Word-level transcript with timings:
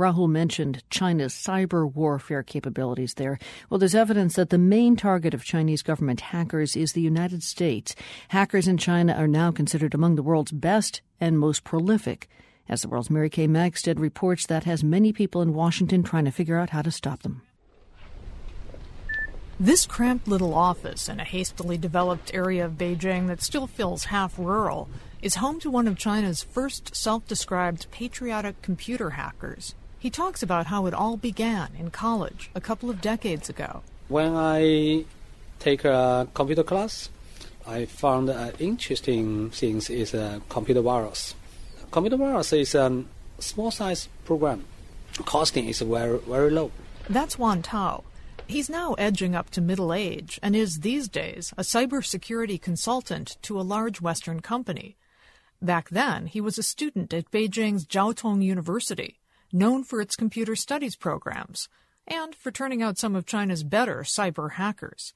Rahul 0.00 0.30
mentioned 0.30 0.82
China's 0.88 1.34
cyber 1.34 1.92
warfare 1.92 2.42
capabilities 2.42 3.14
there. 3.14 3.38
Well, 3.68 3.78
there's 3.78 3.94
evidence 3.94 4.34
that 4.36 4.48
the 4.48 4.56
main 4.56 4.96
target 4.96 5.34
of 5.34 5.44
Chinese 5.44 5.82
government 5.82 6.22
hackers 6.22 6.74
is 6.74 6.94
the 6.94 7.02
United 7.02 7.42
States. 7.42 7.94
Hackers 8.28 8.66
in 8.66 8.78
China 8.78 9.12
are 9.12 9.28
now 9.28 9.50
considered 9.50 9.92
among 9.92 10.14
the 10.14 10.22
world's 10.22 10.52
best 10.52 11.02
and 11.20 11.38
most 11.38 11.64
prolific. 11.64 12.30
As 12.66 12.80
the 12.80 12.88
world's 12.88 13.10
Mary 13.10 13.28
Kay 13.28 13.46
Magistad 13.46 13.98
reports, 13.98 14.46
that 14.46 14.64
has 14.64 14.82
many 14.82 15.12
people 15.12 15.42
in 15.42 15.52
Washington 15.52 16.02
trying 16.02 16.24
to 16.24 16.30
figure 16.30 16.56
out 16.56 16.70
how 16.70 16.80
to 16.80 16.90
stop 16.90 17.22
them. 17.22 17.42
This 19.58 19.84
cramped 19.84 20.26
little 20.26 20.54
office 20.54 21.10
in 21.10 21.20
a 21.20 21.24
hastily 21.24 21.76
developed 21.76 22.32
area 22.32 22.64
of 22.64 22.78
Beijing 22.78 23.26
that 23.26 23.42
still 23.42 23.66
feels 23.66 24.04
half 24.04 24.38
rural 24.38 24.88
is 25.20 25.34
home 25.34 25.60
to 25.60 25.70
one 25.70 25.86
of 25.86 25.98
China's 25.98 26.42
first 26.42 26.96
self 26.96 27.26
described 27.26 27.90
patriotic 27.90 28.62
computer 28.62 29.10
hackers. 29.10 29.74
He 30.00 30.08
talks 30.08 30.42
about 30.42 30.66
how 30.68 30.86
it 30.86 30.94
all 30.94 31.18
began 31.18 31.72
in 31.78 31.90
college 31.90 32.50
a 32.54 32.60
couple 32.60 32.88
of 32.88 33.02
decades 33.02 33.50
ago. 33.50 33.82
When 34.08 34.34
I 34.34 35.04
take 35.58 35.84
a 35.84 36.26
computer 36.32 36.62
class, 36.62 37.10
I 37.66 37.84
found 37.84 38.30
uh, 38.30 38.52
interesting 38.58 39.50
things 39.50 39.90
is 39.90 40.14
a 40.14 40.40
computer 40.48 40.80
virus. 40.80 41.34
Computer 41.90 42.16
virus 42.16 42.54
is 42.54 42.74
a 42.74 43.04
small 43.40 43.70
size 43.70 44.08
program. 44.24 44.64
Costing 45.26 45.68
is 45.68 45.82
very 45.82 46.18
very 46.20 46.50
low. 46.50 46.70
That's 47.10 47.38
Wan 47.38 47.60
Tao. 47.60 48.04
He's 48.46 48.70
now 48.70 48.94
edging 48.94 49.34
up 49.34 49.50
to 49.50 49.60
middle 49.60 49.92
age 49.92 50.40
and 50.42 50.56
is 50.56 50.80
these 50.80 51.08
days 51.08 51.52
a 51.58 51.62
cybersecurity 51.62 52.58
consultant 52.58 53.36
to 53.42 53.60
a 53.60 53.68
large 53.74 54.00
Western 54.00 54.40
company. 54.40 54.96
Back 55.60 55.90
then, 55.90 56.24
he 56.24 56.40
was 56.40 56.56
a 56.56 56.62
student 56.62 57.12
at 57.12 57.30
Beijing's 57.30 57.84
Jiao 57.84 58.16
Tong 58.16 58.40
University, 58.40 59.19
known 59.52 59.84
for 59.84 60.00
its 60.00 60.16
computer 60.16 60.56
studies 60.56 60.96
programs 60.96 61.68
and 62.06 62.34
for 62.34 62.50
turning 62.50 62.82
out 62.82 62.98
some 62.98 63.14
of 63.14 63.26
China's 63.26 63.62
better 63.62 64.00
cyber 64.00 64.52
hackers. 64.52 65.14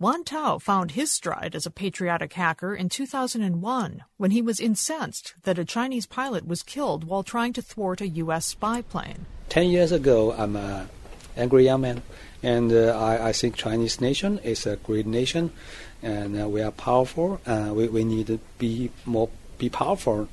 Wan 0.00 0.24
Tao 0.24 0.58
found 0.58 0.92
his 0.92 1.12
stride 1.12 1.54
as 1.54 1.66
a 1.66 1.70
patriotic 1.70 2.32
hacker 2.32 2.74
in 2.74 2.88
2001 2.88 4.04
when 4.16 4.30
he 4.32 4.42
was 4.42 4.58
incensed 4.58 5.34
that 5.44 5.58
a 5.58 5.64
Chinese 5.64 6.06
pilot 6.06 6.46
was 6.46 6.64
killed 6.64 7.04
while 7.04 7.22
trying 7.22 7.52
to 7.52 7.62
thwart 7.62 8.00
a 8.00 8.08
U.S. 8.08 8.46
spy 8.46 8.82
plane. 8.82 9.26
Ten 9.48 9.68
years 9.68 9.92
ago, 9.92 10.32
I'm 10.32 10.56
a 10.56 10.88
angry 11.36 11.64
young 11.64 11.82
man. 11.82 12.02
And 12.42 12.72
uh, 12.72 12.98
I, 12.98 13.28
I, 13.28 13.32
think 13.32 13.56
Chinese 13.56 14.00
nation 14.00 14.38
is 14.40 14.66
a 14.66 14.76
great 14.76 15.06
nation, 15.06 15.50
and 16.02 16.38
uh, 16.42 16.46
we 16.46 16.60
are 16.60 16.70
powerful. 16.70 17.40
Uh, 17.46 17.70
we, 17.72 17.88
we 17.88 18.04
need 18.04 18.26
to 18.26 18.38
be 18.58 18.90
more 19.06 19.30
be 19.56 19.70
powerful, 19.70 20.28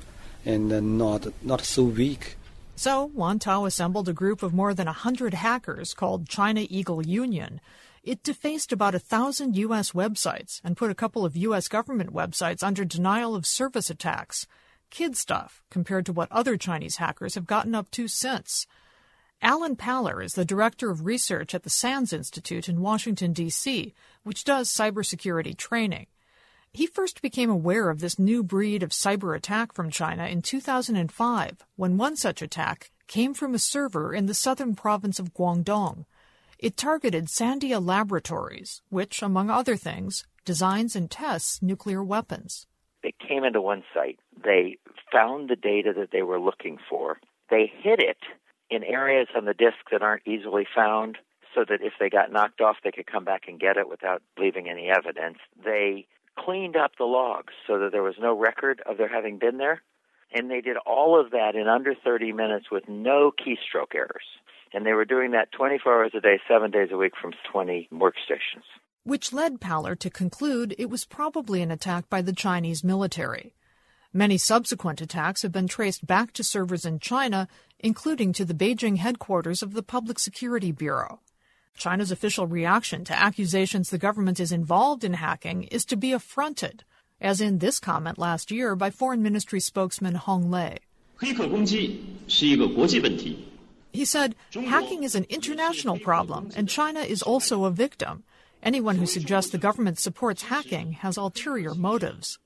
and 0.45 0.73
uh, 0.73 0.81
not 0.81 1.27
not 1.41 1.61
so 1.61 1.83
weak. 1.83 2.35
So 2.81 3.05
Wan 3.13 3.37
Tao 3.37 3.65
assembled 3.65 4.09
a 4.09 4.11
group 4.11 4.41
of 4.41 4.55
more 4.55 4.73
than 4.73 4.87
hundred 4.87 5.35
hackers 5.35 5.93
called 5.93 6.27
China 6.27 6.65
Eagle 6.67 7.05
Union. 7.05 7.61
It 8.01 8.23
defaced 8.23 8.71
about 8.71 8.95
a 8.95 8.99
thousand 8.99 9.55
U.S. 9.55 9.91
websites 9.91 10.59
and 10.63 10.75
put 10.75 10.89
a 10.89 10.95
couple 10.95 11.23
of 11.23 11.37
U.S. 11.37 11.67
government 11.67 12.11
websites 12.11 12.63
under 12.63 12.83
denial 12.83 13.35
of 13.35 13.45
service 13.45 13.91
attacks. 13.91 14.47
Kid 14.89 15.15
stuff 15.15 15.61
compared 15.69 16.07
to 16.07 16.11
what 16.11 16.31
other 16.31 16.57
Chinese 16.57 16.95
hackers 16.95 17.35
have 17.35 17.45
gotten 17.45 17.75
up 17.75 17.91
to 17.91 18.07
since. 18.07 18.65
Alan 19.43 19.75
Paller 19.75 20.25
is 20.25 20.33
the 20.33 20.43
director 20.43 20.89
of 20.89 21.05
research 21.05 21.53
at 21.53 21.61
the 21.61 21.69
SANS 21.69 22.11
Institute 22.11 22.67
in 22.67 22.81
Washington, 22.81 23.31
D.C., 23.31 23.93
which 24.23 24.43
does 24.43 24.71
cybersecurity 24.71 25.55
training. 25.55 26.07
He 26.73 26.87
first 26.87 27.21
became 27.21 27.49
aware 27.49 27.89
of 27.89 27.99
this 27.99 28.17
new 28.17 28.43
breed 28.43 28.81
of 28.81 28.91
cyber 28.91 29.35
attack 29.35 29.73
from 29.73 29.91
China 29.91 30.25
in 30.27 30.41
2005 30.41 31.65
when 31.75 31.97
one 31.97 32.15
such 32.15 32.41
attack 32.41 32.91
came 33.07 33.33
from 33.33 33.53
a 33.53 33.59
server 33.59 34.13
in 34.13 34.25
the 34.25 34.33
southern 34.33 34.75
province 34.75 35.19
of 35.19 35.33
Guangdong. 35.33 36.05
It 36.57 36.77
targeted 36.77 37.27
Sandia 37.27 37.85
Laboratories, 37.85 38.81
which, 38.89 39.21
among 39.21 39.49
other 39.49 39.75
things, 39.75 40.25
designs 40.45 40.95
and 40.95 41.11
tests 41.11 41.61
nuclear 41.61 42.01
weapons. 42.01 42.67
They 43.03 43.13
came 43.27 43.43
into 43.43 43.59
one 43.59 43.83
site. 43.93 44.19
They 44.41 44.77
found 45.11 45.49
the 45.49 45.57
data 45.57 45.91
that 45.97 46.11
they 46.11 46.21
were 46.21 46.39
looking 46.39 46.77
for. 46.89 47.19
They 47.49 47.69
hid 47.81 48.01
it 48.01 48.19
in 48.69 48.85
areas 48.85 49.27
on 49.35 49.43
the 49.43 49.53
disk 49.53 49.89
that 49.91 50.01
aren't 50.01 50.25
easily 50.25 50.65
found 50.73 51.17
so 51.53 51.65
that 51.67 51.81
if 51.81 51.93
they 51.99 52.09
got 52.09 52.31
knocked 52.31 52.61
off, 52.61 52.77
they 52.81 52.91
could 52.91 53.11
come 53.11 53.25
back 53.25 53.43
and 53.49 53.59
get 53.59 53.75
it 53.75 53.89
without 53.89 54.21
leaving 54.39 54.69
any 54.69 54.89
evidence. 54.89 55.39
They 55.61 56.07
cleaned 56.43 56.75
up 56.75 56.91
the 56.97 57.05
logs 57.05 57.53
so 57.67 57.79
that 57.79 57.91
there 57.91 58.03
was 58.03 58.15
no 58.19 58.37
record 58.37 58.81
of 58.85 58.97
their 58.97 59.07
having 59.07 59.37
been 59.37 59.57
there. 59.57 59.81
And 60.33 60.49
they 60.49 60.61
did 60.61 60.77
all 60.85 61.19
of 61.19 61.31
that 61.31 61.55
in 61.55 61.67
under 61.67 61.93
30 61.93 62.31
minutes 62.31 62.67
with 62.71 62.87
no 62.87 63.31
keystroke 63.31 63.93
errors. 63.93 64.23
And 64.73 64.85
they 64.85 64.93
were 64.93 65.05
doing 65.05 65.31
that 65.31 65.51
24 65.51 65.93
hours 65.93 66.11
a 66.15 66.21
day, 66.21 66.39
seven 66.47 66.71
days 66.71 66.89
a 66.91 66.97
week 66.97 67.13
from 67.21 67.33
20 67.51 67.89
workstations. 67.91 68.63
Which 69.03 69.33
led 69.33 69.59
Paller 69.59 69.97
to 69.99 70.09
conclude 70.09 70.75
it 70.77 70.89
was 70.89 71.05
probably 71.05 71.61
an 71.61 71.71
attack 71.71 72.09
by 72.09 72.21
the 72.21 72.33
Chinese 72.33 72.83
military. 72.83 73.53
Many 74.13 74.37
subsequent 74.37 75.01
attacks 75.01 75.41
have 75.41 75.51
been 75.51 75.67
traced 75.67 76.05
back 76.05 76.33
to 76.33 76.43
servers 76.43 76.85
in 76.85 76.99
China, 76.99 77.47
including 77.79 78.31
to 78.33 78.45
the 78.45 78.53
Beijing 78.53 78.97
headquarters 78.97 79.63
of 79.63 79.73
the 79.73 79.83
Public 79.83 80.19
Security 80.19 80.71
Bureau. 80.71 81.19
China's 81.75 82.11
official 82.11 82.47
reaction 82.47 83.03
to 83.05 83.19
accusations 83.19 83.89
the 83.89 83.97
government 83.97 84.39
is 84.39 84.51
involved 84.51 85.03
in 85.03 85.13
hacking 85.13 85.63
is 85.63 85.85
to 85.85 85.95
be 85.95 86.11
affronted, 86.11 86.83
as 87.19 87.41
in 87.41 87.59
this 87.59 87.79
comment 87.79 88.17
last 88.17 88.51
year 88.51 88.75
by 88.75 88.89
Foreign 88.89 89.23
Ministry 89.23 89.59
spokesman 89.59 90.15
Hong 90.15 90.51
Lei. 90.51 90.77
He 93.93 94.05
said, 94.05 94.35
hacking 94.53 95.03
is 95.03 95.15
an 95.15 95.25
international 95.29 95.99
problem, 95.99 96.51
and 96.55 96.69
China 96.69 97.01
is 97.01 97.21
also 97.21 97.65
a 97.65 97.71
victim. 97.71 98.23
Anyone 98.63 98.97
who 98.97 99.05
suggests 99.05 99.51
the 99.51 99.57
government 99.57 99.99
supports 99.99 100.43
hacking 100.43 100.93
has 100.93 101.17
ulterior 101.17 101.73
motives. 101.73 102.39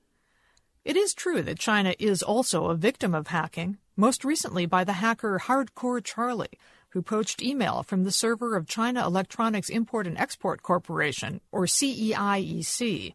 It 0.84 0.96
is 0.96 1.14
true 1.14 1.42
that 1.42 1.58
China 1.58 1.94
is 1.98 2.22
also 2.22 2.66
a 2.66 2.74
victim 2.74 3.14
of 3.14 3.28
hacking, 3.28 3.78
most 3.96 4.24
recently 4.24 4.66
by 4.66 4.84
the 4.84 4.94
hacker 4.94 5.40
Hardcore 5.44 6.02
Charlie, 6.02 6.58
who 6.96 7.02
poached 7.02 7.42
email 7.42 7.82
from 7.82 8.04
the 8.04 8.10
server 8.10 8.56
of 8.56 8.66
China 8.66 9.06
Electronics 9.06 9.68
Import 9.68 10.06
and 10.06 10.16
Export 10.16 10.62
Corporation, 10.62 11.42
or 11.52 11.66
CEIEC. 11.66 13.12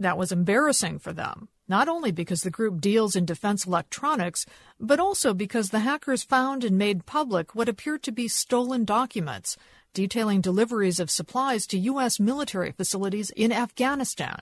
That 0.00 0.18
was 0.18 0.32
embarrassing 0.32 0.98
for 0.98 1.12
them, 1.12 1.46
not 1.68 1.86
only 1.86 2.10
because 2.10 2.42
the 2.42 2.50
group 2.50 2.80
deals 2.80 3.14
in 3.14 3.24
defense 3.24 3.66
electronics, 3.66 4.46
but 4.80 4.98
also 4.98 5.32
because 5.32 5.70
the 5.70 5.78
hackers 5.78 6.24
found 6.24 6.64
and 6.64 6.76
made 6.76 7.06
public 7.06 7.54
what 7.54 7.68
appeared 7.68 8.02
to 8.02 8.10
be 8.10 8.26
stolen 8.26 8.84
documents 8.84 9.56
detailing 9.94 10.40
deliveries 10.40 10.98
of 10.98 11.08
supplies 11.08 11.68
to 11.68 11.78
U.S. 11.78 12.18
military 12.18 12.72
facilities 12.72 13.30
in 13.30 13.52
Afghanistan. 13.52 14.40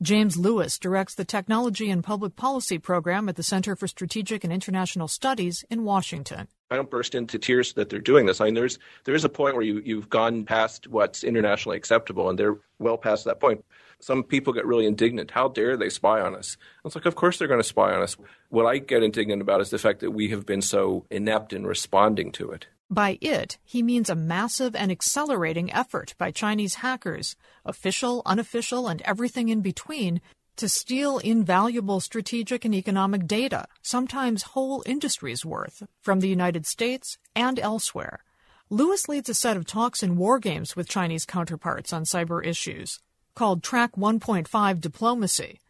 James 0.00 0.36
Lewis 0.36 0.78
directs 0.78 1.16
the 1.16 1.24
Technology 1.24 1.90
and 1.90 2.04
Public 2.04 2.36
Policy 2.36 2.78
program 2.78 3.28
at 3.28 3.34
the 3.34 3.42
Center 3.42 3.74
for 3.74 3.88
Strategic 3.88 4.44
and 4.44 4.52
International 4.52 5.08
Studies 5.08 5.64
in 5.70 5.82
Washington. 5.82 6.46
I 6.70 6.76
don't 6.76 6.88
burst 6.88 7.16
into 7.16 7.36
tears 7.36 7.72
that 7.72 7.88
they're 7.88 7.98
doing 7.98 8.26
this. 8.26 8.40
I 8.40 8.44
mean, 8.44 8.54
there's 8.54 8.78
there 9.04 9.16
is 9.16 9.24
a 9.24 9.28
point 9.28 9.56
where 9.56 9.64
you 9.64 9.82
you've 9.84 10.08
gone 10.08 10.44
past 10.44 10.86
what's 10.86 11.24
internationally 11.24 11.76
acceptable, 11.76 12.30
and 12.30 12.38
they're 12.38 12.58
well 12.78 12.96
past 12.96 13.24
that 13.24 13.40
point. 13.40 13.64
Some 13.98 14.22
people 14.22 14.52
get 14.52 14.66
really 14.66 14.86
indignant. 14.86 15.32
How 15.32 15.48
dare 15.48 15.76
they 15.76 15.88
spy 15.88 16.20
on 16.20 16.36
us? 16.36 16.56
It's 16.84 16.94
like, 16.94 17.06
of 17.06 17.16
course 17.16 17.38
they're 17.38 17.48
going 17.48 17.58
to 17.58 17.64
spy 17.64 17.92
on 17.92 18.00
us. 18.00 18.16
What 18.50 18.66
I 18.66 18.78
get 18.78 19.02
indignant 19.02 19.42
about 19.42 19.60
is 19.60 19.70
the 19.70 19.78
fact 19.78 19.98
that 20.00 20.12
we 20.12 20.28
have 20.28 20.46
been 20.46 20.62
so 20.62 21.06
inept 21.10 21.52
in 21.52 21.66
responding 21.66 22.30
to 22.32 22.52
it. 22.52 22.68
By 22.90 23.18
it, 23.20 23.58
he 23.64 23.82
means 23.82 24.08
a 24.08 24.14
massive 24.14 24.74
and 24.74 24.90
accelerating 24.90 25.70
effort 25.72 26.14
by 26.16 26.30
Chinese 26.30 26.76
hackers, 26.76 27.36
official, 27.64 28.22
unofficial, 28.24 28.88
and 28.88 29.02
everything 29.02 29.50
in 29.50 29.60
between, 29.60 30.22
to 30.56 30.68
steal 30.68 31.18
invaluable 31.18 32.00
strategic 32.00 32.64
and 32.64 32.74
economic 32.74 33.26
data, 33.26 33.66
sometimes 33.82 34.42
whole 34.42 34.82
industries 34.86 35.44
worth, 35.44 35.82
from 36.00 36.20
the 36.20 36.28
United 36.28 36.66
States 36.66 37.18
and 37.36 37.58
elsewhere. 37.58 38.24
Lewis 38.70 39.08
leads 39.08 39.28
a 39.28 39.34
set 39.34 39.56
of 39.56 39.66
talks 39.66 40.02
and 40.02 40.16
war 40.16 40.38
games 40.38 40.74
with 40.74 40.88
Chinese 40.88 41.26
counterparts 41.26 41.92
on 41.92 42.04
cyber 42.04 42.44
issues, 42.44 43.00
called 43.34 43.62
Track 43.62 43.92
1.5 43.96 44.80
Diplomacy, 44.80 45.60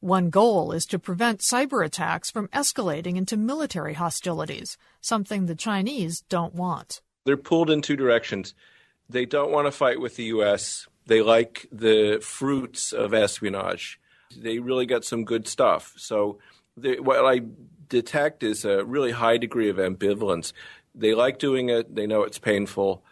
one 0.00 0.30
goal 0.30 0.72
is 0.72 0.86
to 0.86 0.98
prevent 0.98 1.40
cyber 1.40 1.84
attacks 1.84 2.30
from 2.30 2.48
escalating 2.48 3.16
into 3.16 3.36
military 3.36 3.94
hostilities, 3.94 4.76
something 5.00 5.46
the 5.46 5.54
Chinese 5.54 6.22
don't 6.28 6.54
want. 6.54 7.00
They're 7.24 7.36
pulled 7.36 7.70
in 7.70 7.82
two 7.82 7.96
directions. 7.96 8.54
They 9.08 9.26
don't 9.26 9.50
want 9.50 9.66
to 9.66 9.72
fight 9.72 10.00
with 10.00 10.16
the 10.16 10.24
U.S., 10.24 10.86
they 11.06 11.22
like 11.22 11.66
the 11.72 12.20
fruits 12.22 12.92
of 12.92 13.14
espionage. 13.14 13.98
They 14.36 14.58
really 14.58 14.84
got 14.84 15.06
some 15.06 15.24
good 15.24 15.48
stuff. 15.48 15.94
So, 15.96 16.38
they, 16.76 17.00
what 17.00 17.24
I 17.24 17.40
detect 17.88 18.42
is 18.42 18.64
a 18.64 18.84
really 18.84 19.12
high 19.12 19.38
degree 19.38 19.70
of 19.70 19.76
ambivalence. 19.76 20.52
They 20.94 21.14
like 21.14 21.38
doing 21.38 21.70
it, 21.70 21.94
they 21.94 22.06
know 22.06 22.22
it's 22.22 22.38
painful, 22.38 23.02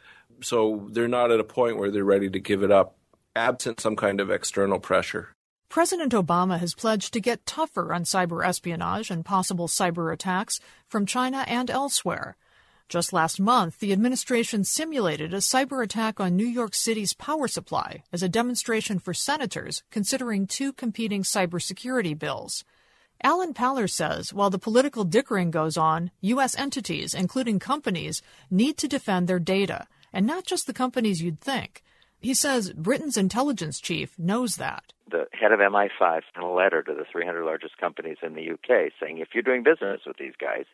so 0.42 0.88
they're 0.90 1.08
not 1.08 1.30
at 1.30 1.40
a 1.40 1.44
point 1.44 1.78
where 1.78 1.90
they're 1.90 2.04
ready 2.04 2.28
to 2.30 2.38
give 2.38 2.62
it 2.62 2.70
up, 2.70 2.96
absent 3.34 3.80
some 3.80 3.96
kind 3.96 4.20
of 4.20 4.30
external 4.30 4.78
pressure. 4.78 5.35
President 5.68 6.12
Obama 6.12 6.58
has 6.58 6.74
pledged 6.74 7.12
to 7.12 7.20
get 7.20 7.44
tougher 7.44 7.92
on 7.92 8.04
cyber 8.04 8.46
espionage 8.46 9.10
and 9.10 9.24
possible 9.24 9.68
cyber 9.68 10.12
attacks 10.12 10.60
from 10.88 11.06
China 11.06 11.44
and 11.46 11.70
elsewhere. 11.70 12.36
Just 12.88 13.12
last 13.12 13.40
month, 13.40 13.80
the 13.80 13.92
administration 13.92 14.62
simulated 14.62 15.34
a 15.34 15.38
cyber 15.38 15.82
attack 15.82 16.20
on 16.20 16.36
New 16.36 16.46
York 16.46 16.72
City's 16.72 17.14
power 17.14 17.48
supply 17.48 18.04
as 18.12 18.22
a 18.22 18.28
demonstration 18.28 19.00
for 19.00 19.12
senators 19.12 19.82
considering 19.90 20.46
two 20.46 20.72
competing 20.72 21.24
cybersecurity 21.24 22.16
bills. 22.16 22.64
Alan 23.22 23.54
Paller 23.54 23.90
says 23.90 24.32
while 24.32 24.50
the 24.50 24.58
political 24.58 25.02
dickering 25.02 25.50
goes 25.50 25.76
on, 25.76 26.12
U.S. 26.20 26.56
entities, 26.56 27.12
including 27.12 27.58
companies, 27.58 28.22
need 28.50 28.76
to 28.78 28.88
defend 28.88 29.26
their 29.26 29.40
data, 29.40 29.88
and 30.12 30.26
not 30.26 30.44
just 30.44 30.68
the 30.68 30.72
companies 30.72 31.22
you'd 31.22 31.40
think. 31.40 31.82
He 32.20 32.34
says 32.34 32.72
Britain's 32.72 33.16
intelligence 33.16 33.80
chief 33.80 34.16
knows 34.16 34.56
that. 34.56 34.92
Head 35.40 35.52
of 35.52 35.60
MI5 35.60 36.22
sent 36.34 36.44
a 36.44 36.48
letter 36.48 36.82
to 36.82 36.94
the 36.94 37.04
300 37.10 37.44
largest 37.44 37.78
companies 37.78 38.18
in 38.22 38.34
the 38.34 38.50
UK 38.50 38.92
saying 39.00 39.18
if 39.18 39.28
you're 39.34 39.42
doing 39.42 39.62
business 39.62 40.00
with 40.06 40.16
these 40.16 40.34
guys, 40.40 40.64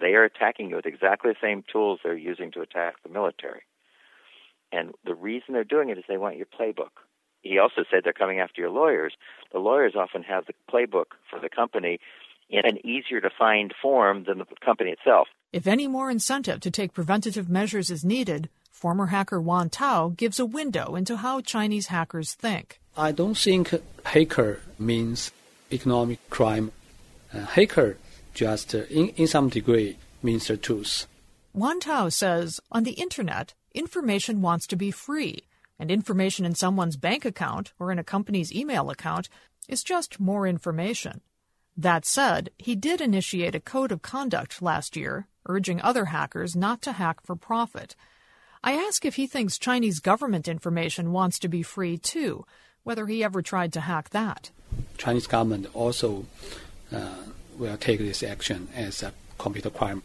they 0.00 0.14
are 0.14 0.24
attacking 0.24 0.70
you 0.70 0.76
with 0.76 0.86
exactly 0.86 1.32
the 1.32 1.46
same 1.46 1.64
tools 1.70 2.00
they're 2.02 2.16
using 2.16 2.50
to 2.52 2.60
attack 2.60 2.94
the 3.02 3.08
military. 3.08 3.62
And 4.70 4.92
the 5.04 5.14
reason 5.14 5.54
they're 5.54 5.64
doing 5.64 5.90
it 5.90 5.98
is 5.98 6.04
they 6.08 6.16
want 6.16 6.36
your 6.36 6.46
playbook. 6.46 7.02
He 7.42 7.58
also 7.58 7.84
said 7.90 8.02
they're 8.04 8.12
coming 8.12 8.40
after 8.40 8.60
your 8.60 8.70
lawyers. 8.70 9.14
The 9.52 9.58
lawyers 9.58 9.94
often 9.96 10.22
have 10.22 10.46
the 10.46 10.54
playbook 10.72 11.16
for 11.28 11.40
the 11.40 11.48
company 11.48 11.98
in 12.48 12.64
an 12.64 12.84
easier 12.86 13.20
to 13.20 13.30
find 13.36 13.74
form 13.82 14.24
than 14.24 14.38
the 14.38 14.46
company 14.64 14.90
itself. 14.90 15.28
If 15.52 15.66
any 15.66 15.88
more 15.88 16.10
incentive 16.10 16.60
to 16.60 16.70
take 16.70 16.92
preventative 16.92 17.48
measures 17.48 17.90
is 17.90 18.04
needed, 18.04 18.48
former 18.70 19.06
hacker 19.06 19.40
Wan 19.40 19.68
Tao 19.68 20.10
gives 20.16 20.38
a 20.38 20.46
window 20.46 20.94
into 20.94 21.16
how 21.16 21.40
Chinese 21.40 21.88
hackers 21.88 22.34
think. 22.34 22.81
I 22.96 23.12
don't 23.12 23.36
think 23.36 23.72
hacker 24.04 24.60
means 24.78 25.30
economic 25.70 26.18
crime. 26.28 26.72
Uh, 27.32 27.40
hacker 27.40 27.96
just 28.34 28.74
uh, 28.74 28.84
in, 28.90 29.08
in 29.10 29.26
some 29.26 29.48
degree 29.48 29.96
means 30.22 30.48
the 30.48 30.58
truth. 30.58 31.06
Wan 31.54 31.80
Tao 31.80 32.10
says 32.10 32.60
on 32.70 32.84
the 32.84 32.92
internet, 32.92 33.54
information 33.74 34.42
wants 34.42 34.66
to 34.66 34.76
be 34.76 34.90
free, 34.90 35.40
and 35.78 35.90
information 35.90 36.44
in 36.44 36.54
someone's 36.54 36.96
bank 36.96 37.24
account 37.24 37.72
or 37.78 37.90
in 37.90 37.98
a 37.98 38.04
company's 38.04 38.52
email 38.52 38.90
account 38.90 39.28
is 39.68 39.82
just 39.82 40.20
more 40.20 40.46
information. 40.46 41.22
That 41.76 42.04
said, 42.04 42.50
he 42.58 42.74
did 42.74 43.00
initiate 43.00 43.54
a 43.54 43.60
code 43.60 43.92
of 43.92 44.02
conduct 44.02 44.60
last 44.60 44.96
year, 44.96 45.28
urging 45.46 45.80
other 45.80 46.06
hackers 46.06 46.54
not 46.54 46.82
to 46.82 46.92
hack 46.92 47.20
for 47.24 47.36
profit. 47.36 47.96
I 48.62 48.74
ask 48.74 49.04
if 49.04 49.16
he 49.16 49.26
thinks 49.26 49.58
Chinese 49.58 49.98
government 49.98 50.46
information 50.46 51.12
wants 51.12 51.38
to 51.40 51.48
be 51.48 51.62
free 51.62 51.96
too, 51.96 52.44
whether 52.84 53.06
he 53.06 53.22
ever 53.22 53.42
tried 53.42 53.72
to 53.72 53.80
hack 53.80 54.10
that. 54.10 54.50
Chinese 54.96 55.26
government 55.26 55.66
also 55.74 56.26
uh, 56.92 57.14
will 57.56 57.76
take 57.76 57.98
this 57.98 58.22
action 58.22 58.68
as 58.74 59.02
a 59.02 59.12
computer 59.38 59.70
crime. 59.70 60.02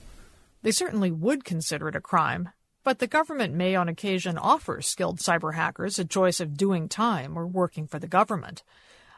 They 0.61 0.71
certainly 0.71 1.11
would 1.11 1.45
consider 1.45 1.87
it 1.87 1.95
a 1.95 2.01
crime, 2.01 2.49
but 2.83 2.99
the 2.99 3.07
government 3.07 3.53
may 3.53 3.75
on 3.75 3.89
occasion 3.89 4.37
offer 4.37 4.81
skilled 4.81 5.19
cyber 5.19 5.53
hackers 5.53 5.99
a 5.99 6.05
choice 6.05 6.39
of 6.39 6.57
doing 6.57 6.89
time 6.89 7.37
or 7.37 7.45
working 7.45 7.87
for 7.87 7.99
the 7.99 8.07
government. 8.07 8.63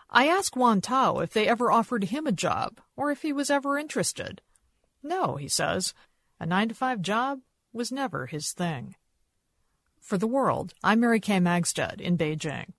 I 0.10 0.28
asked 0.28 0.56
Wan 0.56 0.82
Tao 0.82 1.20
if 1.20 1.34
they 1.34 1.48
ever 1.48 1.72
offered 1.72 2.06
him 2.06 2.26
a 2.26 2.32
job 2.32 2.80
or 2.96 3.12
if 3.12 3.22
he 3.22 3.32
was 3.32 3.50
ever 3.50 3.78
interested. 3.78 4.42
No, 5.04 5.36
he 5.36 5.48
says. 5.48 5.94
A 6.40 6.46
nine 6.46 6.70
to 6.70 6.76
five 6.76 7.02
job 7.02 7.42
was 7.72 7.92
never 7.92 8.26
his 8.26 8.52
thing. 8.52 8.96
For 10.00 10.18
the 10.18 10.28
world, 10.28 10.74
I'm 10.84 11.02
Mary 11.02 11.20
Kay 11.20 11.40
Magistad 11.40 12.02
in 12.02 12.18
Beijing. 12.18 12.74